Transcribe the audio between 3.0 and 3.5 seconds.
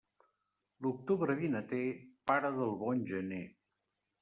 gener.